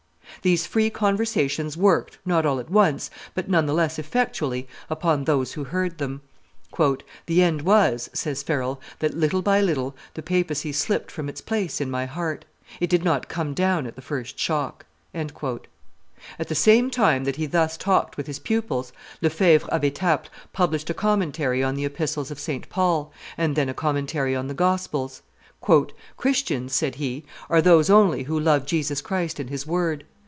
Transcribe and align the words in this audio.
These 0.43 0.65
free 0.65 0.89
conversations 0.89 1.77
worked, 1.77 2.17
not 2.25 2.47
all 2.47 2.59
at 2.59 2.71
once, 2.71 3.11
but 3.35 3.47
none 3.47 3.67
the 3.67 3.75
less 3.75 3.99
effectually, 3.99 4.67
upon 4.89 5.25
those 5.25 5.53
who 5.53 5.65
heard 5.65 5.99
them. 5.99 6.21
"The 7.27 7.43
end 7.43 7.61
was," 7.61 8.09
says 8.13 8.41
Farel, 8.41 8.81
"that 8.97 9.13
little 9.15 9.43
by 9.43 9.61
little 9.61 9.95
the 10.15 10.23
papacy 10.23 10.71
slipped 10.71 11.11
from 11.11 11.29
its 11.29 11.41
place 11.41 11.79
in 11.79 11.91
my 11.91 12.07
heart; 12.07 12.43
it 12.79 12.89
did 12.89 13.03
not 13.03 13.27
come 13.29 13.53
down 13.53 13.85
at 13.85 13.95
the 13.95 14.01
first 14.01 14.39
shock." 14.39 14.87
At 15.13 15.27
the 16.47 16.55
same 16.55 16.89
time 16.89 17.23
that 17.25 17.35
he 17.35 17.45
thus 17.45 17.77
talked 17.77 18.17
with 18.17 18.25
his 18.25 18.39
pupils, 18.39 18.91
Lefevre 19.21 19.69
of 19.69 19.83
Etaples 19.83 20.31
published 20.53 20.89
a 20.89 20.95
commentary 20.95 21.61
on 21.63 21.75
the 21.75 21.85
Epistles 21.85 22.31
of 22.31 22.39
St. 22.39 22.67
Paul, 22.67 23.13
and 23.37 23.55
then 23.55 23.69
a 23.69 23.75
commentary 23.75 24.35
on 24.35 24.47
the 24.47 24.55
Gospels. 24.55 25.21
"Christians," 26.17 26.73
said 26.73 26.95
he, 26.95 27.25
"are 27.47 27.61
those 27.61 27.91
only 27.91 28.23
who 28.23 28.39
love 28.39 28.65
Jesus 28.65 29.01
Christ 29.01 29.39
and 29.39 29.51
His 29.51 29.67
word. 29.67 30.03